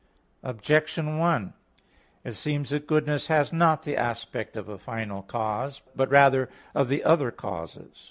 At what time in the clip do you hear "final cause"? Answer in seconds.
4.79-5.83